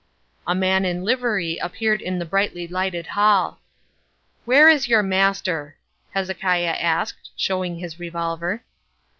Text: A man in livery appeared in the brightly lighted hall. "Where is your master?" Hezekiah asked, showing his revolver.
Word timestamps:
A 0.47 0.55
man 0.55 0.83
in 0.83 1.03
livery 1.03 1.57
appeared 1.59 2.01
in 2.01 2.17
the 2.17 2.25
brightly 2.25 2.67
lighted 2.67 3.05
hall. 3.05 3.59
"Where 4.45 4.67
is 4.67 4.87
your 4.87 5.03
master?" 5.03 5.75
Hezekiah 6.15 6.77
asked, 6.81 7.29
showing 7.37 7.77
his 7.77 7.99
revolver. 7.99 8.63